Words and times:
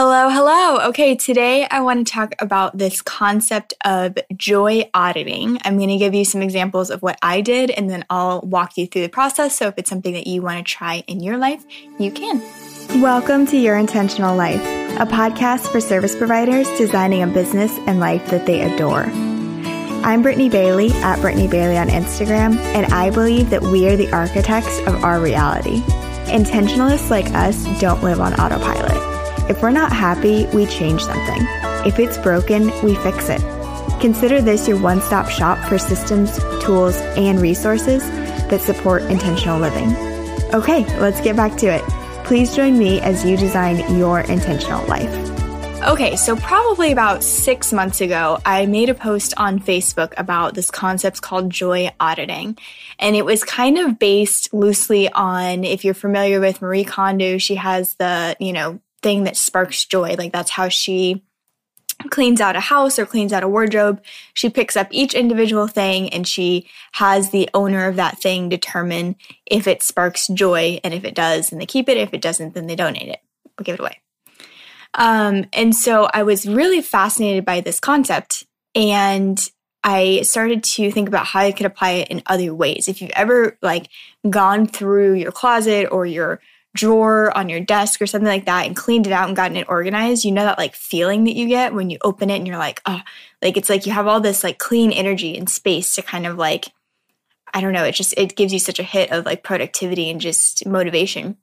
Hello, 0.00 0.28
hello. 0.28 0.86
Okay, 0.90 1.16
today 1.16 1.66
I 1.68 1.80
want 1.80 2.06
to 2.06 2.12
talk 2.12 2.36
about 2.38 2.78
this 2.78 3.02
concept 3.02 3.74
of 3.84 4.16
joy 4.36 4.88
auditing. 4.94 5.58
I'm 5.64 5.76
going 5.76 5.88
to 5.88 5.96
give 5.96 6.14
you 6.14 6.24
some 6.24 6.40
examples 6.40 6.90
of 6.90 7.02
what 7.02 7.18
I 7.20 7.40
did 7.40 7.72
and 7.72 7.90
then 7.90 8.04
I'll 8.08 8.40
walk 8.42 8.78
you 8.78 8.86
through 8.86 9.02
the 9.02 9.08
process. 9.08 9.56
So 9.56 9.66
if 9.66 9.74
it's 9.76 9.90
something 9.90 10.14
that 10.14 10.28
you 10.28 10.40
want 10.40 10.58
to 10.58 10.62
try 10.62 11.02
in 11.08 11.18
your 11.18 11.36
life, 11.36 11.64
you 11.98 12.12
can. 12.12 12.40
Welcome 13.02 13.44
to 13.46 13.56
Your 13.56 13.76
Intentional 13.76 14.36
Life, 14.36 14.62
a 15.00 15.04
podcast 15.04 15.66
for 15.72 15.80
service 15.80 16.14
providers 16.14 16.68
designing 16.78 17.24
a 17.24 17.26
business 17.26 17.76
and 17.88 17.98
life 17.98 18.24
that 18.30 18.46
they 18.46 18.60
adore. 18.72 19.02
I'm 20.06 20.22
Brittany 20.22 20.48
Bailey 20.48 20.92
at 20.92 21.20
Brittany 21.20 21.48
Bailey 21.48 21.76
on 21.76 21.88
Instagram, 21.88 22.56
and 22.56 22.86
I 22.94 23.10
believe 23.10 23.50
that 23.50 23.62
we 23.62 23.88
are 23.88 23.96
the 23.96 24.12
architects 24.12 24.78
of 24.86 25.02
our 25.02 25.18
reality. 25.18 25.80
Intentionalists 26.28 27.10
like 27.10 27.34
us 27.34 27.64
don't 27.80 28.04
live 28.04 28.20
on 28.20 28.34
autopilot. 28.34 28.97
If 29.48 29.62
we're 29.62 29.70
not 29.70 29.92
happy, 29.92 30.46
we 30.54 30.66
change 30.66 31.02
something. 31.02 31.42
If 31.86 31.98
it's 31.98 32.18
broken, 32.18 32.66
we 32.82 32.94
fix 32.96 33.28
it. 33.28 33.40
Consider 34.00 34.40
this 34.40 34.68
your 34.68 34.80
one 34.80 35.00
stop 35.00 35.28
shop 35.28 35.58
for 35.68 35.78
systems, 35.78 36.38
tools, 36.62 36.96
and 37.16 37.40
resources 37.40 38.02
that 38.48 38.60
support 38.60 39.02
intentional 39.02 39.58
living. 39.58 39.96
Okay, 40.54 40.84
let's 41.00 41.20
get 41.20 41.36
back 41.36 41.56
to 41.58 41.66
it. 41.66 41.82
Please 42.24 42.54
join 42.54 42.78
me 42.78 43.00
as 43.00 43.24
you 43.24 43.36
design 43.36 43.96
your 43.96 44.20
intentional 44.20 44.86
life. 44.86 45.12
Okay, 45.82 46.16
so 46.16 46.36
probably 46.36 46.92
about 46.92 47.22
six 47.22 47.72
months 47.72 48.00
ago, 48.00 48.38
I 48.44 48.66
made 48.66 48.90
a 48.90 48.94
post 48.94 49.32
on 49.36 49.60
Facebook 49.60 50.12
about 50.18 50.54
this 50.54 50.70
concept 50.70 51.22
called 51.22 51.50
joy 51.50 51.90
auditing. 51.98 52.58
And 52.98 53.16
it 53.16 53.24
was 53.24 53.44
kind 53.44 53.78
of 53.78 53.98
based 53.98 54.52
loosely 54.52 55.10
on, 55.10 55.64
if 55.64 55.84
you're 55.84 55.94
familiar 55.94 56.40
with 56.40 56.60
Marie 56.60 56.84
Kondo, 56.84 57.38
she 57.38 57.54
has 57.54 57.94
the, 57.94 58.36
you 58.40 58.52
know, 58.52 58.80
thing 59.02 59.24
that 59.24 59.36
sparks 59.36 59.84
joy. 59.84 60.14
Like 60.16 60.32
that's 60.32 60.50
how 60.50 60.68
she 60.68 61.24
cleans 62.10 62.40
out 62.40 62.56
a 62.56 62.60
house 62.60 62.98
or 62.98 63.06
cleans 63.06 63.32
out 63.32 63.42
a 63.42 63.48
wardrobe. 63.48 64.02
She 64.34 64.48
picks 64.48 64.76
up 64.76 64.88
each 64.90 65.14
individual 65.14 65.66
thing 65.66 66.08
and 66.10 66.26
she 66.26 66.68
has 66.92 67.30
the 67.30 67.50
owner 67.54 67.86
of 67.86 67.96
that 67.96 68.20
thing 68.20 68.48
determine 68.48 69.16
if 69.46 69.66
it 69.66 69.82
sparks 69.82 70.28
joy. 70.28 70.80
And 70.84 70.94
if 70.94 71.04
it 71.04 71.14
does, 71.14 71.50
then 71.50 71.58
they 71.58 71.66
keep 71.66 71.88
it. 71.88 71.96
If 71.96 72.14
it 72.14 72.20
doesn't, 72.20 72.54
then 72.54 72.66
they 72.66 72.76
donate 72.76 73.08
it 73.08 73.20
or 73.58 73.64
give 73.64 73.74
it 73.74 73.80
away. 73.80 74.00
Um, 74.94 75.46
and 75.52 75.74
so 75.74 76.08
I 76.14 76.22
was 76.22 76.46
really 76.46 76.82
fascinated 76.82 77.44
by 77.44 77.60
this 77.60 77.80
concept 77.80 78.46
and 78.74 79.38
I 79.84 80.22
started 80.22 80.64
to 80.64 80.90
think 80.90 81.08
about 81.08 81.26
how 81.26 81.40
I 81.40 81.52
could 81.52 81.66
apply 81.66 81.90
it 81.90 82.08
in 82.08 82.22
other 82.26 82.54
ways. 82.54 82.88
If 82.88 83.00
you've 83.00 83.10
ever 83.10 83.56
like 83.62 83.88
gone 84.28 84.66
through 84.66 85.14
your 85.14 85.32
closet 85.32 85.88
or 85.90 86.04
your 86.04 86.40
drawer 86.74 87.36
on 87.36 87.48
your 87.48 87.60
desk 87.60 88.00
or 88.00 88.06
something 88.06 88.28
like 88.28 88.46
that 88.46 88.66
and 88.66 88.76
cleaned 88.76 89.06
it 89.06 89.12
out 89.12 89.26
and 89.26 89.36
gotten 89.36 89.56
it 89.56 89.68
organized, 89.68 90.24
you 90.24 90.32
know 90.32 90.44
that 90.44 90.58
like 90.58 90.74
feeling 90.74 91.24
that 91.24 91.34
you 91.34 91.48
get 91.48 91.74
when 91.74 91.90
you 91.90 91.98
open 92.02 92.30
it 92.30 92.36
and 92.36 92.46
you're 92.46 92.58
like, 92.58 92.80
oh, 92.86 93.00
like 93.42 93.56
it's 93.56 93.68
like 93.68 93.86
you 93.86 93.92
have 93.92 94.06
all 94.06 94.20
this 94.20 94.44
like 94.44 94.58
clean 94.58 94.92
energy 94.92 95.36
and 95.36 95.48
space 95.48 95.94
to 95.94 96.02
kind 96.02 96.26
of 96.26 96.36
like, 96.36 96.66
I 97.52 97.60
don't 97.60 97.72
know, 97.72 97.84
it 97.84 97.92
just, 97.92 98.14
it 98.16 98.36
gives 98.36 98.52
you 98.52 98.58
such 98.58 98.78
a 98.78 98.84
hit 98.84 99.10
of 99.10 99.24
like 99.24 99.42
productivity 99.42 100.10
and 100.10 100.20
just 100.20 100.66
motivation. 100.66 101.36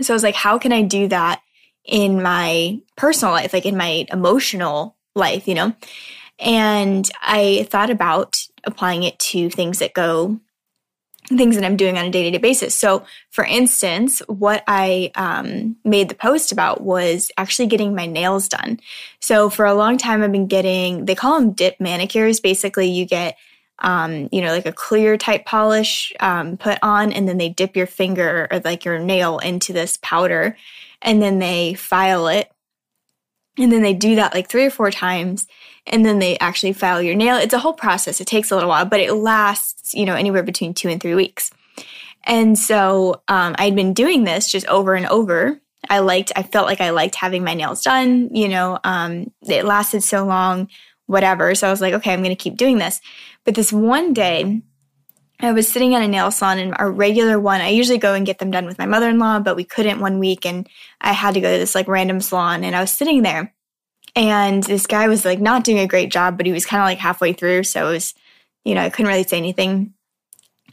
So 0.00 0.12
I 0.12 0.16
was 0.16 0.22
like, 0.22 0.34
how 0.34 0.58
can 0.58 0.72
I 0.72 0.82
do 0.82 1.08
that 1.08 1.40
in 1.84 2.22
my 2.22 2.80
personal 2.96 3.32
life, 3.32 3.52
like 3.52 3.66
in 3.66 3.76
my 3.76 4.06
emotional 4.12 4.96
life, 5.14 5.48
you 5.48 5.54
know? 5.54 5.74
And 6.38 7.08
I 7.20 7.66
thought 7.70 7.90
about 7.90 8.46
applying 8.64 9.02
it 9.02 9.18
to 9.18 9.50
things 9.50 9.78
that 9.78 9.94
go 9.94 10.40
things 11.36 11.56
that 11.56 11.64
I'm 11.64 11.76
doing 11.76 11.98
on 11.98 12.04
a 12.04 12.10
day 12.10 12.24
to 12.24 12.30
day 12.30 12.38
basis. 12.38 12.74
So, 12.74 13.04
for 13.30 13.44
instance, 13.44 14.20
what 14.28 14.62
I 14.66 15.10
um, 15.14 15.76
made 15.84 16.08
the 16.08 16.14
post 16.14 16.52
about 16.52 16.82
was 16.82 17.30
actually 17.36 17.66
getting 17.66 17.94
my 17.94 18.06
nails 18.06 18.48
done. 18.48 18.80
So, 19.20 19.50
for 19.50 19.64
a 19.64 19.74
long 19.74 19.98
time, 19.98 20.22
I've 20.22 20.32
been 20.32 20.46
getting, 20.46 21.06
they 21.06 21.14
call 21.14 21.40
them 21.40 21.52
dip 21.52 21.80
manicures. 21.80 22.40
Basically, 22.40 22.88
you 22.88 23.06
get, 23.06 23.36
um, 23.78 24.28
you 24.30 24.42
know, 24.42 24.52
like 24.52 24.66
a 24.66 24.72
clear 24.72 25.16
type 25.16 25.44
polish 25.44 26.12
um, 26.20 26.56
put 26.56 26.78
on, 26.82 27.12
and 27.12 27.28
then 27.28 27.38
they 27.38 27.48
dip 27.48 27.76
your 27.76 27.86
finger 27.86 28.46
or 28.50 28.60
like 28.60 28.84
your 28.84 28.98
nail 28.98 29.38
into 29.38 29.72
this 29.72 29.98
powder, 30.02 30.56
and 31.00 31.22
then 31.22 31.38
they 31.38 31.74
file 31.74 32.28
it. 32.28 32.51
And 33.58 33.70
then 33.70 33.82
they 33.82 33.94
do 33.94 34.14
that 34.16 34.34
like 34.34 34.48
three 34.48 34.64
or 34.64 34.70
four 34.70 34.90
times 34.90 35.46
and 35.86 36.06
then 36.06 36.18
they 36.18 36.38
actually 36.38 36.72
file 36.72 37.02
your 37.02 37.14
nail. 37.14 37.36
It's 37.36 37.54
a 37.54 37.58
whole 37.58 37.72
process. 37.72 38.20
It 38.20 38.26
takes 38.26 38.50
a 38.50 38.54
little 38.54 38.70
while, 38.70 38.84
but 38.84 39.00
it 39.00 39.12
lasts, 39.14 39.94
you 39.94 40.04
know, 40.04 40.14
anywhere 40.14 40.42
between 40.42 40.74
two 40.74 40.88
and 40.88 41.00
three 41.00 41.14
weeks. 41.14 41.50
And 42.24 42.56
so 42.56 43.22
um, 43.28 43.56
I'd 43.58 43.74
been 43.74 43.94
doing 43.94 44.24
this 44.24 44.50
just 44.50 44.66
over 44.68 44.94
and 44.94 45.06
over. 45.06 45.60
I 45.90 45.98
liked, 45.98 46.30
I 46.36 46.44
felt 46.44 46.66
like 46.66 46.80
I 46.80 46.90
liked 46.90 47.16
having 47.16 47.42
my 47.42 47.54
nails 47.54 47.82
done. 47.82 48.34
You 48.34 48.48
know, 48.48 48.78
um, 48.84 49.32
it 49.42 49.64
lasted 49.64 50.02
so 50.02 50.24
long, 50.24 50.68
whatever. 51.06 51.54
So 51.56 51.66
I 51.66 51.70
was 51.70 51.80
like, 51.80 51.94
okay, 51.94 52.12
I'm 52.12 52.22
going 52.22 52.34
to 52.34 52.42
keep 52.42 52.56
doing 52.56 52.78
this. 52.78 53.00
But 53.44 53.56
this 53.56 53.72
one 53.72 54.12
day, 54.12 54.62
I 55.42 55.52
was 55.52 55.68
sitting 55.68 55.94
at 55.94 56.02
a 56.02 56.08
nail 56.08 56.30
salon 56.30 56.58
and 56.58 56.74
our 56.78 56.90
regular 56.90 57.38
one, 57.38 57.60
I 57.60 57.68
usually 57.68 57.98
go 57.98 58.14
and 58.14 58.24
get 58.24 58.38
them 58.38 58.50
done 58.50 58.66
with 58.66 58.78
my 58.78 58.86
mother 58.86 59.08
in 59.08 59.18
law, 59.18 59.40
but 59.40 59.56
we 59.56 59.64
couldn't 59.64 60.00
one 60.00 60.18
week 60.18 60.46
and 60.46 60.68
I 61.00 61.12
had 61.12 61.34
to 61.34 61.40
go 61.40 61.52
to 61.52 61.58
this 61.58 61.74
like 61.74 61.88
random 61.88 62.20
salon 62.20 62.64
and 62.64 62.76
I 62.76 62.80
was 62.80 62.92
sitting 62.92 63.22
there 63.22 63.52
and 64.14 64.62
this 64.62 64.86
guy 64.86 65.08
was 65.08 65.24
like 65.24 65.40
not 65.40 65.64
doing 65.64 65.78
a 65.78 65.86
great 65.86 66.10
job, 66.10 66.36
but 66.36 66.46
he 66.46 66.52
was 66.52 66.66
kind 66.66 66.80
of 66.80 66.86
like 66.86 66.98
halfway 66.98 67.32
through. 67.32 67.64
So 67.64 67.88
it 67.88 67.92
was, 67.92 68.14
you 68.64 68.74
know, 68.74 68.82
I 68.82 68.90
couldn't 68.90 69.10
really 69.10 69.24
say 69.24 69.38
anything. 69.38 69.94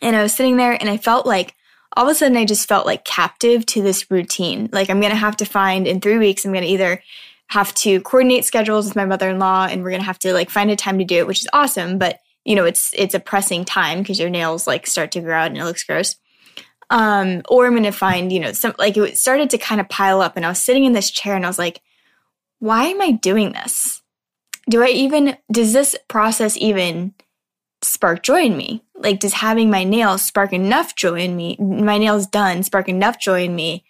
And 0.01 0.15
I 0.15 0.21
was 0.21 0.33
sitting 0.33 0.57
there 0.57 0.77
and 0.79 0.89
I 0.89 0.97
felt 0.97 1.25
like 1.25 1.55
all 1.95 2.05
of 2.05 2.11
a 2.11 2.15
sudden 2.15 2.37
I 2.37 2.45
just 2.45 2.67
felt 2.67 2.85
like 2.85 3.05
captive 3.05 3.65
to 3.67 3.81
this 3.81 4.11
routine. 4.11 4.69
Like 4.71 4.89
I'm 4.89 4.99
going 4.99 5.11
to 5.11 5.17
have 5.17 5.37
to 5.37 5.45
find 5.45 5.87
in 5.87 5.99
three 6.01 6.17
weeks, 6.17 6.45
I'm 6.45 6.51
going 6.51 6.63
to 6.63 6.69
either 6.69 7.01
have 7.47 7.73
to 7.73 7.99
coordinate 8.01 8.45
schedules 8.45 8.85
with 8.85 8.95
my 8.95 9.05
mother-in-law 9.05 9.67
and 9.71 9.81
we're 9.81 9.89
going 9.89 10.01
to 10.01 10.05
have 10.05 10.19
to 10.19 10.33
like 10.33 10.49
find 10.49 10.69
a 10.69 10.75
time 10.75 10.99
to 10.99 11.05
do 11.05 11.17
it, 11.17 11.27
which 11.27 11.39
is 11.39 11.47
awesome. 11.53 11.97
But 11.97 12.19
you 12.45 12.55
know, 12.55 12.65
it's, 12.65 12.93
it's 12.95 13.13
a 13.13 13.19
pressing 13.19 13.65
time 13.65 13.99
because 13.99 14.19
your 14.19 14.29
nails 14.29 14.67
like 14.67 14.87
start 14.87 15.11
to 15.11 15.21
grow 15.21 15.37
out 15.37 15.47
and 15.47 15.57
it 15.57 15.65
looks 15.65 15.83
gross. 15.83 16.15
Um, 16.89 17.43
or 17.49 17.67
I'm 17.67 17.81
to 17.83 17.91
find, 17.91 18.31
you 18.33 18.39
know, 18.39 18.51
some 18.51 18.73
like 18.79 18.97
it 18.97 19.17
started 19.17 19.51
to 19.51 19.57
kind 19.57 19.79
of 19.79 19.89
pile 19.89 20.21
up 20.21 20.35
and 20.35 20.45
I 20.45 20.49
was 20.49 20.61
sitting 20.61 20.85
in 20.85 20.93
this 20.93 21.11
chair 21.11 21.35
and 21.35 21.45
I 21.45 21.49
was 21.49 21.59
like, 21.59 21.81
why 22.59 22.85
am 22.85 23.01
I 23.01 23.11
doing 23.11 23.53
this? 23.53 24.01
Do 24.69 24.83
I 24.83 24.87
even, 24.87 25.37
does 25.51 25.73
this 25.73 25.95
process 26.07 26.57
even 26.57 27.13
spark 27.81 28.23
joy 28.23 28.43
in 28.43 28.57
me? 28.57 28.83
Like, 28.95 29.19
does 29.19 29.33
having 29.33 29.69
my 29.69 29.83
nails 29.83 30.23
spark 30.23 30.51
enough 30.51 30.95
joy 30.95 31.19
in 31.19 31.35
me, 31.35 31.57
my 31.57 31.97
nails 31.97 32.27
done 32.27 32.63
spark 32.63 32.89
enough 32.89 33.19
joy 33.19 33.45
in 33.45 33.55
me 33.55 33.85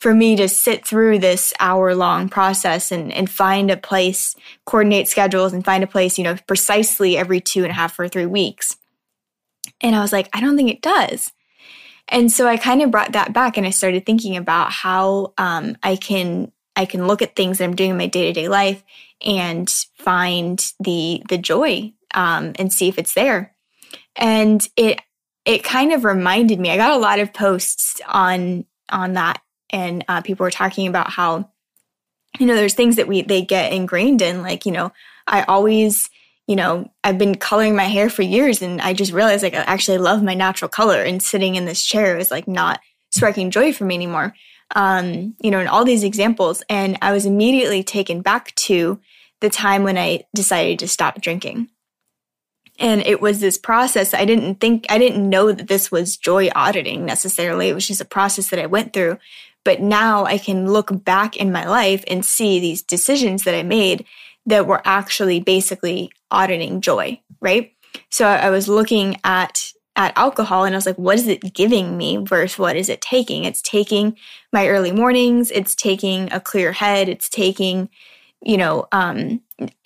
for 0.00 0.14
me 0.14 0.34
to 0.34 0.48
sit 0.48 0.84
through 0.84 1.18
this 1.18 1.52
hour 1.60 1.94
long 1.94 2.28
process 2.28 2.90
and, 2.90 3.12
and 3.12 3.30
find 3.30 3.70
a 3.70 3.76
place, 3.76 4.34
coordinate 4.64 5.08
schedules 5.08 5.52
and 5.52 5.64
find 5.64 5.84
a 5.84 5.86
place, 5.86 6.16
you 6.18 6.24
know, 6.24 6.36
precisely 6.46 7.16
every 7.16 7.40
two 7.40 7.62
and 7.62 7.70
a 7.70 7.74
half 7.74 7.98
or 7.98 8.08
three 8.08 8.26
weeks? 8.26 8.76
And 9.80 9.94
I 9.94 10.00
was 10.00 10.12
like, 10.12 10.28
I 10.32 10.40
don't 10.40 10.56
think 10.56 10.70
it 10.70 10.82
does. 10.82 11.32
And 12.08 12.32
so 12.32 12.48
I 12.48 12.56
kind 12.56 12.82
of 12.82 12.90
brought 12.90 13.12
that 13.12 13.32
back 13.32 13.56
and 13.56 13.66
I 13.66 13.70
started 13.70 14.04
thinking 14.04 14.36
about 14.36 14.72
how 14.72 15.32
um, 15.38 15.76
I 15.82 15.96
can 15.96 16.50
I 16.76 16.86
can 16.86 17.06
look 17.06 17.20
at 17.20 17.36
things 17.36 17.58
that 17.58 17.64
I'm 17.64 17.76
doing 17.76 17.90
in 17.90 17.98
my 17.98 18.06
day 18.06 18.26
to 18.26 18.32
day 18.32 18.48
life 18.48 18.82
and 19.24 19.68
find 19.98 20.72
the 20.80 21.22
the 21.28 21.38
joy 21.38 21.92
um, 22.14 22.52
and 22.58 22.72
see 22.72 22.88
if 22.88 22.98
it's 22.98 23.14
there. 23.14 23.54
And 24.16 24.66
it 24.76 25.00
it 25.44 25.62
kind 25.62 25.92
of 25.92 26.04
reminded 26.04 26.58
me. 26.58 26.70
I 26.70 26.76
got 26.76 26.96
a 26.96 27.00
lot 27.00 27.18
of 27.18 27.32
posts 27.32 28.00
on 28.08 28.64
on 28.90 29.12
that, 29.12 29.40
and 29.70 30.04
uh, 30.08 30.20
people 30.22 30.44
were 30.44 30.50
talking 30.50 30.86
about 30.86 31.10
how 31.10 31.50
you 32.38 32.46
know 32.46 32.54
there's 32.54 32.74
things 32.74 32.96
that 32.96 33.08
we 33.08 33.22
they 33.22 33.42
get 33.42 33.72
ingrained 33.72 34.22
in. 34.22 34.42
Like 34.42 34.66
you 34.66 34.72
know, 34.72 34.92
I 35.26 35.42
always 35.42 36.10
you 36.46 36.56
know 36.56 36.90
I've 37.02 37.18
been 37.18 37.36
coloring 37.36 37.76
my 37.76 37.84
hair 37.84 38.10
for 38.10 38.22
years, 38.22 38.62
and 38.62 38.80
I 38.80 38.92
just 38.92 39.12
realized 39.12 39.42
like 39.42 39.54
I 39.54 39.58
actually 39.58 39.98
love 39.98 40.22
my 40.22 40.34
natural 40.34 40.68
color, 40.68 41.02
and 41.02 41.22
sitting 41.22 41.56
in 41.56 41.64
this 41.64 41.84
chair 41.84 42.16
is 42.16 42.30
like 42.30 42.48
not 42.48 42.80
sparking 43.10 43.50
joy 43.50 43.72
for 43.72 43.84
me 43.84 43.94
anymore 43.94 44.34
um, 44.74 45.34
you 45.40 45.50
know, 45.50 45.58
and 45.58 45.68
all 45.68 45.84
these 45.84 46.04
examples. 46.04 46.62
And 46.68 46.98
I 47.02 47.12
was 47.12 47.26
immediately 47.26 47.82
taken 47.82 48.22
back 48.22 48.54
to 48.56 49.00
the 49.40 49.50
time 49.50 49.82
when 49.82 49.98
I 49.98 50.24
decided 50.34 50.78
to 50.80 50.88
stop 50.88 51.20
drinking. 51.20 51.68
And 52.78 53.02
it 53.02 53.20
was 53.20 53.40
this 53.40 53.58
process. 53.58 54.14
I 54.14 54.24
didn't 54.24 54.56
think, 54.56 54.86
I 54.88 54.98
didn't 54.98 55.28
know 55.28 55.52
that 55.52 55.68
this 55.68 55.90
was 55.90 56.16
joy 56.16 56.48
auditing 56.54 57.04
necessarily. 57.04 57.68
It 57.68 57.74
was 57.74 57.86
just 57.86 58.00
a 58.00 58.06
process 58.06 58.48
that 58.50 58.58
I 58.58 58.66
went 58.66 58.92
through. 58.92 59.18
But 59.64 59.80
now 59.80 60.24
I 60.24 60.38
can 60.38 60.70
look 60.70 61.04
back 61.04 61.36
in 61.36 61.52
my 61.52 61.66
life 61.66 62.02
and 62.08 62.24
see 62.24 62.58
these 62.58 62.82
decisions 62.82 63.44
that 63.44 63.54
I 63.54 63.62
made 63.62 64.04
that 64.46 64.66
were 64.66 64.82
actually 64.84 65.40
basically 65.40 66.10
auditing 66.30 66.80
joy, 66.80 67.20
right? 67.40 67.72
So 68.10 68.26
I 68.26 68.50
was 68.50 68.68
looking 68.68 69.16
at 69.24 69.72
at 69.96 70.16
alcohol 70.16 70.64
and 70.64 70.74
I 70.74 70.78
was 70.78 70.86
like, 70.86 70.96
what 70.96 71.16
is 71.16 71.26
it 71.26 71.52
giving 71.52 71.96
me 71.96 72.16
versus 72.18 72.58
what 72.58 72.76
is 72.76 72.88
it 72.88 73.00
taking? 73.00 73.44
It's 73.44 73.60
taking 73.60 74.16
my 74.52 74.68
early 74.68 74.92
mornings, 74.92 75.50
it's 75.50 75.74
taking 75.74 76.32
a 76.32 76.40
clear 76.40 76.72
head, 76.72 77.08
it's 77.08 77.28
taking, 77.28 77.90
you 78.40 78.56
know, 78.56 78.86
um, 78.92 79.42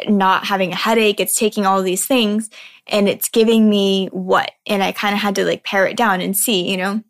not 0.06 0.44
having 0.44 0.72
a 0.72 0.76
headache, 0.76 1.20
it's 1.20 1.34
taking 1.34 1.66
all 1.66 1.82
these 1.82 2.06
things 2.06 2.50
and 2.86 3.08
it's 3.08 3.28
giving 3.28 3.68
me 3.68 4.08
what? 4.12 4.52
And 4.66 4.82
I 4.82 4.92
kind 4.92 5.14
of 5.14 5.20
had 5.20 5.34
to 5.36 5.44
like 5.44 5.64
pare 5.64 5.86
it 5.86 5.96
down 5.96 6.20
and 6.20 6.36
see, 6.36 6.70
you 6.70 6.76
know, 6.76 7.02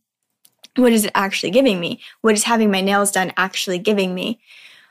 what 0.77 0.93
is 0.93 1.05
it 1.05 1.13
actually 1.15 1.51
giving 1.51 1.81
me? 1.81 2.01
What 2.21 2.35
is 2.35 2.45
having 2.45 2.71
my 2.71 2.81
nails 2.81 3.13
done 3.13 3.33
actually 3.37 3.79
giving 3.79 4.15
me? 4.15 4.41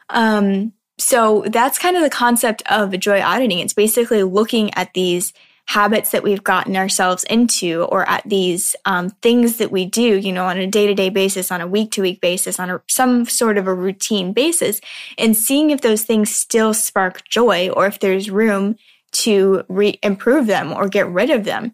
Um, 0.09 0.73
so 0.97 1.43
that's 1.47 1.79
kind 1.79 1.97
of 1.97 2.03
the 2.03 2.09
concept 2.09 2.61
of 2.69 2.97
joy 2.99 3.21
auditing. 3.21 3.59
It's 3.59 3.73
basically 3.73 4.23
looking 4.23 4.73
at 4.75 4.93
these 4.93 5.33
habits 5.65 6.11
that 6.11 6.23
we've 6.23 6.43
gotten 6.43 6.75
ourselves 6.75 7.23
into 7.25 7.83
or 7.83 8.07
at 8.09 8.21
these 8.25 8.75
um, 8.85 9.09
things 9.21 9.57
that 9.57 9.71
we 9.71 9.85
do, 9.85 10.17
you 10.17 10.31
know, 10.31 10.45
on 10.45 10.57
a 10.57 10.67
day 10.67 10.87
to 10.87 10.93
day 10.93 11.09
basis, 11.09 11.51
on 11.51 11.61
a 11.61 11.67
week 11.67 11.91
to 11.91 12.01
week 12.01 12.19
basis, 12.21 12.59
on 12.59 12.69
a, 12.69 12.81
some 12.87 13.25
sort 13.25 13.57
of 13.57 13.67
a 13.67 13.73
routine 13.73 14.33
basis, 14.33 14.81
and 15.17 15.37
seeing 15.37 15.71
if 15.71 15.81
those 15.81 16.03
things 16.03 16.33
still 16.33 16.73
spark 16.73 17.23
joy 17.27 17.69
or 17.69 17.87
if 17.87 17.99
there's 17.99 18.29
room 18.29 18.75
to 19.11 19.63
re- 19.69 19.99
improve 20.03 20.47
them 20.47 20.73
or 20.73 20.89
get 20.89 21.07
rid 21.07 21.29
of 21.29 21.45
them. 21.45 21.73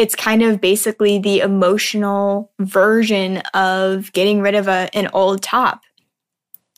It's 0.00 0.14
kind 0.16 0.42
of 0.42 0.62
basically 0.62 1.18
the 1.18 1.40
emotional 1.40 2.50
version 2.58 3.42
of 3.52 4.10
getting 4.14 4.40
rid 4.40 4.54
of 4.54 4.66
a, 4.66 4.88
an 4.94 5.10
old 5.12 5.42
top. 5.42 5.82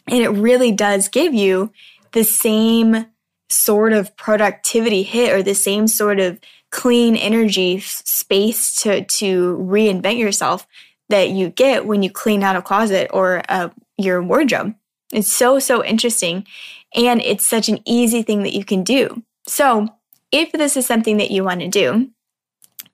And 0.08 0.24
it 0.24 0.30
really 0.30 0.72
does 0.72 1.08
give 1.08 1.32
you 1.32 1.70
the 2.14 2.24
same 2.24 3.06
sort 3.48 3.92
of 3.92 4.16
productivity 4.16 5.04
hit 5.04 5.32
or 5.32 5.40
the 5.40 5.54
same 5.54 5.86
sort 5.86 6.18
of 6.18 6.40
clean 6.70 7.14
energy 7.14 7.78
space 7.78 8.74
to 8.82 9.04
to 9.04 9.56
reinvent 9.58 10.18
yourself 10.18 10.66
that 11.08 11.30
you 11.30 11.50
get 11.50 11.86
when 11.86 12.02
you 12.02 12.10
clean 12.10 12.42
out 12.42 12.56
a 12.56 12.62
closet 12.62 13.08
or 13.12 13.42
uh, 13.48 13.68
your 13.98 14.20
wardrobe. 14.20 14.74
It's 15.12 15.30
so 15.30 15.60
so 15.60 15.84
interesting, 15.84 16.44
and 16.92 17.22
it's 17.22 17.46
such 17.46 17.68
an 17.68 17.78
easy 17.84 18.24
thing 18.24 18.42
that 18.42 18.54
you 18.54 18.64
can 18.64 18.82
do. 18.82 19.22
So, 19.46 19.86
if 20.32 20.50
this 20.50 20.76
is 20.76 20.86
something 20.86 21.18
that 21.18 21.30
you 21.30 21.44
want 21.44 21.60
to 21.60 21.68
do, 21.68 22.10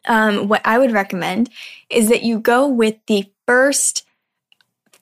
um, 0.09 0.49
what 0.49 0.63
I 0.65 0.79
would 0.79 0.93
recommend 0.93 1.51
is 1.91 2.09
that 2.09 2.23
you 2.23 2.41
go 2.41 2.67
with 2.67 2.97
the 3.07 3.31
first 3.47 4.07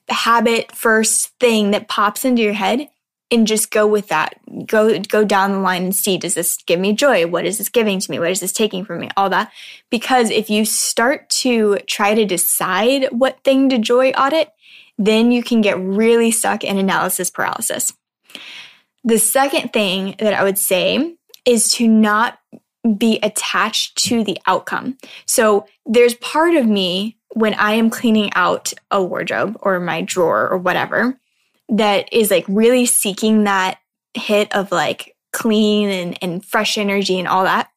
habit, 0.09 0.71
first 0.71 1.33
thing 1.39 1.71
that 1.71 1.87
pops 1.87 2.23
into 2.23 2.41
your 2.41 2.53
head 2.53 2.89
and 3.29 3.45
just 3.45 3.71
go 3.71 3.85
with 3.85 4.07
that. 4.07 4.35
Go 4.65 4.99
go 4.99 5.25
down 5.25 5.51
the 5.51 5.59
line 5.59 5.83
and 5.83 5.95
see 5.95 6.17
does 6.17 6.33
this 6.33 6.57
give 6.65 6.79
me 6.79 6.93
joy? 6.93 7.27
What 7.27 7.45
is 7.45 7.57
this 7.57 7.69
giving 7.69 7.99
to 7.99 8.11
me? 8.11 8.19
What 8.19 8.31
is 8.31 8.39
this 8.39 8.53
taking 8.53 8.85
from 8.85 9.01
me? 9.01 9.09
All 9.17 9.29
that. 9.29 9.51
Because 9.89 10.29
if 10.29 10.49
you 10.49 10.63
start 10.63 11.29
to 11.29 11.77
try 11.87 12.13
to 12.13 12.25
decide 12.25 13.07
what 13.11 13.43
thing 13.43 13.69
to 13.69 13.77
joy 13.77 14.11
audit, 14.11 14.49
then 14.97 15.31
you 15.31 15.43
can 15.43 15.61
get 15.61 15.79
really 15.79 16.31
stuck 16.31 16.63
in 16.63 16.77
analysis 16.77 17.29
paralysis. 17.29 17.93
The 19.03 19.19
second 19.19 19.73
thing 19.73 20.15
that 20.19 20.33
I 20.33 20.43
would 20.43 20.57
say 20.57 21.15
is 21.45 21.71
to 21.73 21.87
not 21.87 22.39
be 22.95 23.19
attached 23.23 23.97
to 24.05 24.23
the 24.23 24.37
outcome. 24.47 24.97
So 25.25 25.65
there's 25.85 26.15
part 26.15 26.55
of 26.55 26.65
me 26.65 27.17
when 27.33 27.53
I 27.55 27.73
am 27.73 27.89
cleaning 27.89 28.31
out 28.35 28.73
a 28.91 29.03
wardrobe 29.03 29.57
or 29.61 29.79
my 29.79 30.01
drawer 30.01 30.49
or 30.49 30.57
whatever 30.57 31.19
that 31.69 32.11
is 32.11 32.31
like 32.31 32.45
really 32.47 32.85
seeking 32.85 33.43
that 33.43 33.79
hit 34.13 34.53
of 34.55 34.71
like 34.71 35.15
clean 35.33 35.89
and, 35.89 36.17
and 36.21 36.45
fresh 36.45 36.77
energy 36.77 37.19
and 37.19 37.27
all 37.27 37.43
that. 37.43 37.69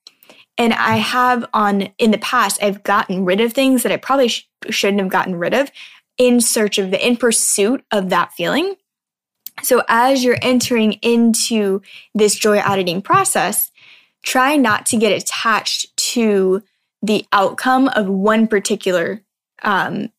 And 0.56 0.72
I 0.72 0.96
have 0.96 1.46
on 1.52 1.88
in 1.98 2.10
the 2.10 2.18
past, 2.18 2.62
I've 2.62 2.82
gotten 2.82 3.24
rid 3.24 3.40
of 3.40 3.52
things 3.52 3.82
that 3.82 3.92
I 3.92 3.96
probably 3.96 4.28
sh- 4.28 4.48
shouldn't 4.68 5.00
have 5.00 5.10
gotten 5.10 5.36
rid 5.36 5.54
of 5.54 5.70
in 6.18 6.40
search 6.40 6.78
of 6.78 6.90
the, 6.90 7.06
in 7.06 7.16
pursuit 7.16 7.84
of 7.90 8.10
that 8.10 8.32
feeling. 8.32 8.76
So 9.62 9.82
as 9.88 10.22
you're 10.22 10.38
entering 10.42 10.92
into 11.02 11.82
this 12.14 12.34
joy 12.34 12.60
auditing 12.60 13.02
process, 13.02 13.70
try 14.22 14.56
not 14.56 14.86
to 14.86 14.96
get 14.96 15.12
attached 15.12 15.96
to 15.96 16.62
the 17.02 17.24
outcome 17.32 17.88
of 17.88 18.08
one 18.08 18.46
particular 18.46 19.22
um, 19.62 20.10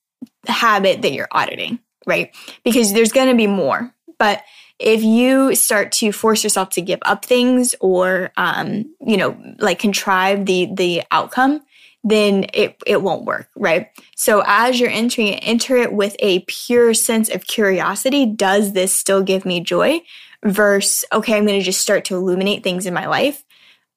habit 0.47 1.01
that 1.01 1.13
you're 1.13 1.27
auditing 1.31 1.79
right? 2.05 2.35
Because 2.63 2.93
there's 2.93 3.11
going 3.11 3.29
to 3.29 3.35
be 3.35 3.47
more. 3.47 3.93
But 4.17 4.43
if 4.79 5.03
you 5.03 5.55
start 5.55 5.91
to 5.93 6.11
force 6.11 6.43
yourself 6.43 6.69
to 6.71 6.81
give 6.81 6.99
up 7.03 7.25
things 7.25 7.75
or, 7.79 8.31
um, 8.37 8.85
you 8.99 9.17
know, 9.17 9.37
like 9.59 9.79
contrive 9.79 10.45
the 10.45 10.69
the 10.73 11.03
outcome, 11.11 11.61
then 12.03 12.47
it 12.53 12.81
it 12.87 13.01
won't 13.01 13.25
work, 13.25 13.49
right? 13.55 13.89
So 14.15 14.43
as 14.45 14.79
you're 14.79 14.89
entering 14.89 15.35
enter 15.35 15.77
it 15.77 15.93
with 15.93 16.15
a 16.19 16.39
pure 16.47 16.93
sense 16.93 17.29
of 17.29 17.45
curiosity. 17.45 18.25
Does 18.25 18.73
this 18.73 18.93
still 18.93 19.21
give 19.21 19.45
me 19.45 19.59
joy? 19.59 20.01
Versus, 20.43 21.05
okay, 21.13 21.37
I'm 21.37 21.45
going 21.45 21.59
to 21.59 21.63
just 21.63 21.81
start 21.81 22.05
to 22.05 22.15
illuminate 22.15 22.63
things 22.63 22.87
in 22.87 22.95
my 22.95 23.05
life. 23.05 23.43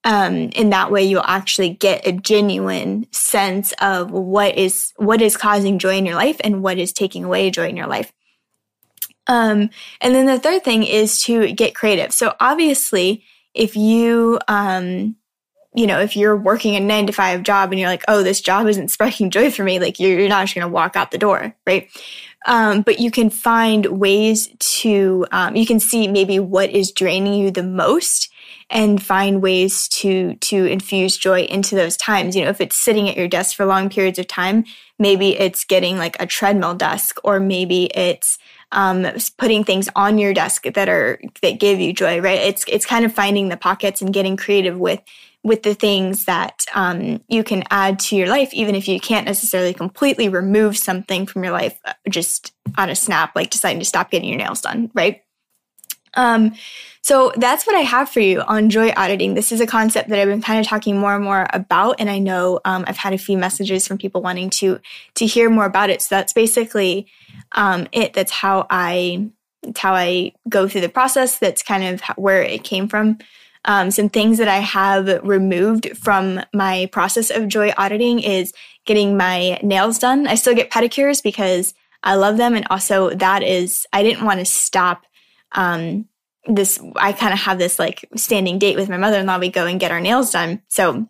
Um, 0.05 0.51
in 0.51 0.71
that 0.71 0.91
way, 0.91 1.03
you'll 1.03 1.23
actually 1.25 1.71
get 1.71 2.06
a 2.06 2.12
genuine 2.12 3.06
sense 3.11 3.73
of 3.81 4.11
what 4.11 4.56
is 4.59 4.93
what 4.97 5.23
is 5.23 5.37
causing 5.37 5.79
joy 5.79 5.97
in 5.97 6.05
your 6.05 6.17
life 6.17 6.37
and 6.45 6.62
what 6.62 6.79
is 6.79 6.93
taking 6.93 7.25
away 7.25 7.51
joy 7.51 7.69
in 7.69 7.77
your 7.77 7.87
life. 7.87 8.12
Um, 9.27 9.71
and 10.03 10.15
then 10.15 10.27
the 10.27 10.39
third 10.39 10.62
thing 10.62 10.83
is 10.83 11.23
to 11.23 11.51
get 11.53 11.75
creative. 11.75 12.12
So 12.12 12.35
obviously, 12.39 13.25
if 13.55 13.77
you 13.77 14.39
um, 14.47 15.17
you 15.75 15.89
know, 15.89 16.01
if 16.01 16.17
you're 16.17 16.37
working 16.37 16.77
a 16.77 16.81
nine 16.81 17.06
to 17.09 17.12
five 17.12 17.43
job 17.43 17.73
and 17.73 17.81
you're 17.81 17.89
like, 17.89 18.05
oh, 18.06 18.23
this 18.23 18.41
job 18.41 18.67
isn't 18.69 18.91
sparking 18.93 19.31
joy 19.31 19.51
for 19.51 19.65
me, 19.65 19.81
like 19.81 19.99
you're, 19.99 20.19
you're 20.19 20.29
not 20.29 20.45
just 20.45 20.55
going 20.55 20.67
to 20.67 20.73
walk 20.73 20.95
out 20.95 21.11
the 21.11 21.19
door, 21.19 21.55
right? 21.67 21.91
Um, 22.47 22.83
but 22.83 23.01
you 23.01 23.11
can 23.11 23.29
find 23.29 23.87
ways 23.87 24.49
to, 24.59 25.27
um, 25.33 25.56
you 25.56 25.67
can 25.67 25.81
see 25.81 26.06
maybe 26.06 26.39
what 26.39 26.71
is 26.71 26.93
draining 26.93 27.35
you 27.35 27.51
the 27.51 27.62
most 27.62 28.31
and 28.71 29.03
find 29.03 29.43
ways 29.43 29.89
to 29.89 30.35
to 30.37 30.65
infuse 30.67 31.17
joy 31.17 31.43
into 31.43 31.75
those 31.75 31.97
times. 31.97 32.35
You 32.35 32.45
know, 32.45 32.51
if 32.51 32.61
it's 32.61 32.77
sitting 32.77 33.09
at 33.09 33.17
your 33.17 33.29
desk 33.29 33.57
for 33.57 33.67
long 33.67 33.89
periods 33.89 34.19
of 34.19 34.27
time, 34.27 34.65
maybe 34.99 35.39
it's 35.39 35.65
getting 35.65 35.99
like 35.99 36.21
a 36.21 36.27
treadmill 36.27 36.75
desk, 36.75 37.19
or 37.25 37.41
maybe 37.41 37.87
it's 37.95 38.39
um, 38.73 39.07
putting 39.39 39.65
things 39.65 39.89
on 39.95 40.19
your 40.19 40.35
desk 40.35 40.65
that 40.65 40.89
are 40.89 41.21
that 41.43 41.61
give 41.61 41.81
you 41.81 41.93
joy. 41.93 42.21
Right? 42.21 42.41
It's 42.41 42.65
it's 42.69 42.87
kind 42.87 43.05
of 43.05 43.15
finding 43.15 43.49
the 43.49 43.57
pockets 43.57 44.01
and 44.01 44.13
getting 44.13 44.37
creative 44.37 44.79
with 44.79 45.01
with 45.45 45.63
the 45.63 45.75
things 45.75 46.25
that 46.25 46.65
um, 46.75 47.21
you 47.29 47.45
can 47.45 47.63
add 47.71 47.99
to 47.99 48.17
your 48.17 48.29
life, 48.29 48.53
even 48.55 48.75
if 48.75 48.89
you 48.89 48.99
can't 48.99 49.27
necessarily 49.27 49.75
completely 49.75 50.27
remove 50.29 50.77
something 50.77 51.27
from 51.27 51.45
your 51.45 51.53
life 51.53 51.79
uh, 51.85 51.93
just 52.09 52.55
on 52.79 52.89
a 52.89 52.97
snap, 52.97 53.37
like 53.37 53.51
deciding 53.51 53.79
to 53.79 53.85
stop 53.85 54.11
getting 54.11 54.29
your 54.29 54.39
nails 54.39 54.63
done, 54.63 54.91
right? 54.95 55.23
Um, 56.17 56.55
so 57.05 57.33
that's 57.37 57.67
what 57.67 57.77
I 57.77 57.81
have 57.81 58.09
for 58.09 58.21
you 58.21 58.41
on 58.41 58.71
joy 58.71 58.91
auditing. 58.97 59.35
This 59.35 59.53
is 59.53 59.61
a 59.61 59.67
concept 59.67 60.09
that 60.09 60.19
I've 60.19 60.27
been 60.29 60.41
kind 60.41 60.59
of 60.59 60.67
talking 60.67 60.97
more 60.97 61.15
and 61.15 61.23
more 61.23 61.47
about, 61.53 61.97
and 61.99 62.09
I 62.09 62.19
know 62.19 62.61
um, 62.65 62.85
I've 62.89 62.97
had 62.97 63.13
a 63.13 63.19
few 63.19 63.37
messages 63.37 63.87
from 63.87 63.99
people 63.99 64.23
wanting 64.23 64.49
to 64.51 64.81
to 65.17 65.27
hear 65.27 65.51
more 65.51 65.67
about 65.67 65.91
it. 65.91 66.01
So 66.01 66.15
that's 66.15 66.33
basically 66.33 67.07
um, 67.53 67.89
it. 67.93 68.15
That's 68.15 68.33
how 68.33 68.67
I 68.71 69.29
how 69.77 69.95
I 69.95 70.33
go 70.49 70.67
through 70.67 70.81
the 70.81 70.89
process. 70.89 71.39
That's 71.39 71.63
kind 71.63 71.85
of 71.85 72.01
where 72.17 72.43
it 72.43 72.65
came 72.65 72.89
from. 72.89 73.19
Um, 73.67 73.91
some 73.91 74.09
things 74.09 74.39
that 74.39 74.49
I 74.49 74.59
have 74.59 75.23
removed 75.23 75.97
from 75.99 76.41
my 76.55 76.89
process 76.91 77.31
of 77.31 77.49
joy 77.49 77.75
auditing 77.77 78.21
is 78.21 78.55
getting 78.87 79.19
my 79.19 79.59
nails 79.63 79.99
done. 79.99 80.27
I 80.27 80.37
still 80.37 80.55
get 80.55 80.71
pedicures 80.71 81.23
because 81.23 81.75
I 82.03 82.15
love 82.15 82.39
them, 82.39 82.55
and 82.55 82.67
also 82.71 83.11
that 83.11 83.43
is 83.43 83.87
I 83.93 84.03
didn't 84.03 84.25
want 84.25 84.39
to 84.39 84.47
stop 84.47 85.05
um, 85.55 86.08
this 86.46 86.79
I 86.96 87.13
kind 87.13 87.32
of 87.32 87.39
have 87.41 87.58
this 87.58 87.79
like 87.79 88.08
standing 88.17 88.58
date 88.58 88.77
with 88.77 88.89
my 88.89 88.96
mother-in-law. 88.96 89.39
We 89.39 89.49
go 89.49 89.67
and 89.67 89.81
get 89.81 89.91
our 89.91 90.01
nails 90.01 90.31
done. 90.31 90.63
So 90.69 91.08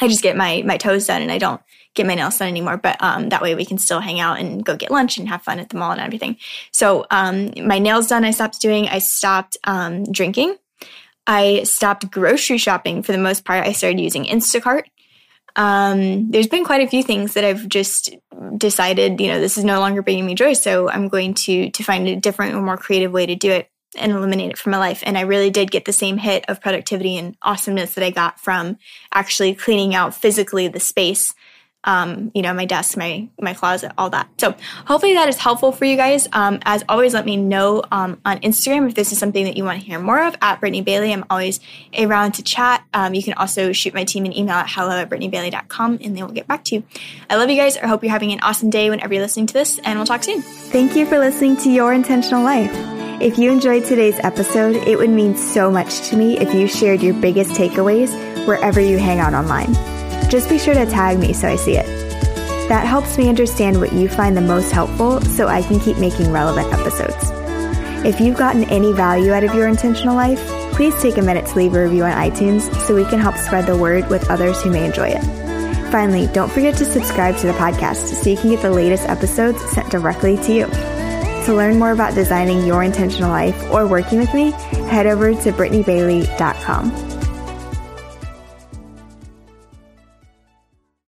I 0.00 0.08
just 0.08 0.22
get 0.22 0.36
my 0.36 0.62
my 0.66 0.76
toes 0.76 1.06
done 1.06 1.22
and 1.22 1.30
I 1.30 1.38
don't 1.38 1.60
get 1.94 2.06
my 2.06 2.14
nails 2.14 2.38
done 2.38 2.48
anymore. 2.48 2.76
But 2.76 2.96
um, 3.00 3.28
that 3.30 3.42
way 3.42 3.54
we 3.54 3.64
can 3.64 3.78
still 3.78 4.00
hang 4.00 4.20
out 4.20 4.38
and 4.38 4.64
go 4.64 4.76
get 4.76 4.90
lunch 4.90 5.18
and 5.18 5.28
have 5.28 5.42
fun 5.42 5.58
at 5.58 5.68
the 5.68 5.76
mall 5.76 5.92
and 5.92 6.00
everything. 6.00 6.36
So 6.72 7.06
um, 7.10 7.52
my 7.64 7.78
nails 7.78 8.08
done, 8.08 8.24
I 8.24 8.32
stopped 8.32 8.60
doing. 8.60 8.88
I 8.88 8.98
stopped 8.98 9.56
um, 9.64 10.04
drinking. 10.04 10.56
I 11.26 11.64
stopped 11.64 12.10
grocery 12.10 12.58
shopping 12.58 13.02
for 13.02 13.12
the 13.12 13.18
most 13.18 13.44
part. 13.44 13.66
I 13.66 13.72
started 13.72 14.00
using 14.00 14.24
Instacart. 14.24 14.84
Um, 15.56 16.30
there's 16.30 16.46
been 16.46 16.64
quite 16.64 16.82
a 16.82 16.88
few 16.88 17.02
things 17.02 17.34
that 17.34 17.44
I've 17.44 17.68
just 17.68 18.14
decided, 18.56 19.20
you 19.20 19.28
know, 19.28 19.40
this 19.40 19.56
is 19.56 19.64
no 19.64 19.80
longer 19.80 20.02
bringing 20.02 20.26
me 20.26 20.34
joy, 20.34 20.52
so 20.52 20.88
I'm 20.88 21.08
going 21.08 21.34
to 21.34 21.70
to 21.70 21.82
find 21.82 22.06
a 22.06 22.16
different 22.16 22.54
or 22.54 22.62
more 22.62 22.76
creative 22.76 23.10
way 23.10 23.26
to 23.26 23.34
do 23.34 23.50
it 23.50 23.70
and 23.96 24.12
eliminate 24.12 24.50
it 24.50 24.58
from 24.58 24.72
my 24.72 24.78
life. 24.78 25.02
And 25.06 25.16
I 25.16 25.22
really 25.22 25.50
did 25.50 25.70
get 25.70 25.86
the 25.86 25.92
same 25.92 26.18
hit 26.18 26.44
of 26.48 26.60
productivity 26.60 27.16
and 27.16 27.36
awesomeness 27.42 27.94
that 27.94 28.04
I 28.04 28.10
got 28.10 28.38
from 28.38 28.76
actually 29.12 29.54
cleaning 29.54 29.94
out 29.94 30.14
physically 30.14 30.68
the 30.68 30.80
space. 30.80 31.34
Um, 31.84 32.32
you 32.34 32.42
know, 32.42 32.52
my 32.52 32.64
desk, 32.64 32.96
my 32.96 33.28
my 33.40 33.54
closet, 33.54 33.92
all 33.96 34.10
that. 34.10 34.28
So 34.38 34.56
hopefully 34.86 35.14
that 35.14 35.28
is 35.28 35.36
helpful 35.36 35.70
for 35.70 35.84
you 35.84 35.96
guys. 35.96 36.26
Um, 36.32 36.58
as 36.62 36.84
always, 36.88 37.14
let 37.14 37.24
me 37.24 37.36
know 37.36 37.84
um, 37.92 38.20
on 38.24 38.38
Instagram 38.40 38.88
if 38.88 38.94
this 38.96 39.12
is 39.12 39.18
something 39.18 39.44
that 39.44 39.56
you 39.56 39.64
want 39.64 39.80
to 39.80 39.86
hear 39.86 40.00
more 40.00 40.24
of 40.26 40.34
at 40.42 40.58
Brittany 40.58 40.80
Bailey. 40.80 41.12
I'm 41.12 41.24
always 41.30 41.60
around 41.96 42.32
to 42.32 42.42
chat. 42.42 42.84
Um, 42.92 43.14
you 43.14 43.22
can 43.22 43.34
also 43.34 43.72
shoot 43.72 43.94
my 43.94 44.04
team 44.04 44.24
an 44.24 44.36
email 44.36 44.56
at 44.56 44.68
hello 44.68 44.96
at 44.96 45.08
brittanybailey.com 45.08 45.98
and 46.02 46.16
they 46.16 46.22
will 46.22 46.32
get 46.32 46.48
back 46.48 46.64
to 46.64 46.76
you. 46.76 46.82
I 47.30 47.36
love 47.36 47.50
you 47.50 47.56
guys. 47.56 47.76
I 47.76 47.86
hope 47.86 48.02
you're 48.02 48.10
having 48.10 48.32
an 48.32 48.40
awesome 48.40 48.70
day 48.70 48.90
whenever 48.90 49.14
you're 49.14 49.22
listening 49.22 49.46
to 49.46 49.54
this, 49.54 49.78
and 49.84 49.98
we'll 49.98 50.06
talk 50.06 50.24
soon. 50.24 50.42
Thank 50.42 50.96
you 50.96 51.06
for 51.06 51.18
listening 51.18 51.56
to 51.58 51.70
Your 51.70 51.92
Intentional 51.92 52.42
Life. 52.42 52.72
If 53.20 53.38
you 53.38 53.50
enjoyed 53.50 53.84
today's 53.84 54.18
episode, 54.20 54.76
it 54.76 54.98
would 54.98 55.10
mean 55.10 55.36
so 55.36 55.70
much 55.70 56.08
to 56.08 56.16
me 56.16 56.38
if 56.38 56.52
you 56.52 56.66
shared 56.66 57.02
your 57.02 57.14
biggest 57.14 57.52
takeaways 57.52 58.12
wherever 58.46 58.80
you 58.80 58.98
hang 58.98 59.20
out 59.20 59.32
online. 59.32 59.95
Just 60.28 60.48
be 60.48 60.58
sure 60.58 60.74
to 60.74 60.86
tag 60.86 61.18
me 61.18 61.32
so 61.32 61.48
I 61.48 61.56
see 61.56 61.76
it. 61.76 61.86
That 62.68 62.86
helps 62.86 63.16
me 63.16 63.28
understand 63.28 63.78
what 63.78 63.92
you 63.92 64.08
find 64.08 64.36
the 64.36 64.40
most 64.40 64.72
helpful 64.72 65.20
so 65.20 65.46
I 65.46 65.62
can 65.62 65.78
keep 65.78 65.98
making 65.98 66.32
relevant 66.32 66.72
episodes. 66.72 67.30
If 68.04 68.20
you've 68.20 68.36
gotten 68.36 68.64
any 68.64 68.92
value 68.92 69.32
out 69.32 69.44
of 69.44 69.54
your 69.54 69.68
intentional 69.68 70.14
life, 70.14 70.40
please 70.72 71.00
take 71.00 71.16
a 71.16 71.22
minute 71.22 71.46
to 71.46 71.56
leave 71.56 71.74
a 71.74 71.82
review 71.84 72.04
on 72.04 72.12
iTunes 72.12 72.62
so 72.82 72.94
we 72.94 73.04
can 73.04 73.20
help 73.20 73.36
spread 73.36 73.66
the 73.66 73.76
word 73.76 74.08
with 74.10 74.28
others 74.30 74.60
who 74.62 74.70
may 74.70 74.84
enjoy 74.84 75.08
it. 75.08 75.22
Finally, 75.90 76.26
don't 76.28 76.50
forget 76.50 76.76
to 76.76 76.84
subscribe 76.84 77.36
to 77.38 77.46
the 77.46 77.52
podcast 77.54 78.12
so 78.22 78.28
you 78.28 78.36
can 78.36 78.50
get 78.50 78.62
the 78.62 78.70
latest 78.70 79.08
episodes 79.08 79.62
sent 79.70 79.88
directly 79.90 80.36
to 80.38 80.52
you. 80.52 80.66
To 81.46 81.54
learn 81.54 81.78
more 81.78 81.92
about 81.92 82.14
designing 82.14 82.66
your 82.66 82.82
intentional 82.82 83.30
life 83.30 83.70
or 83.70 83.86
working 83.86 84.18
with 84.18 84.34
me, 84.34 84.50
head 84.90 85.06
over 85.06 85.32
to 85.32 85.52
BrittanyBailey.com. 85.52 87.05